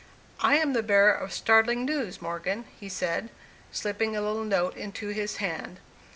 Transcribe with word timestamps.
"I 0.39 0.55
am 0.55 0.73
the 0.73 0.81
bearer 0.81 1.11
of 1.13 1.31
startling 1.31 1.85
news, 1.85 2.23
Morgan," 2.23 2.65
he 2.79 2.89
said, 2.89 3.29
slipping 3.71 4.15
a 4.15 4.21
little 4.23 4.43
note 4.43 4.75
into 4.75 5.09
his 5.09 5.35
hand. 5.37 5.77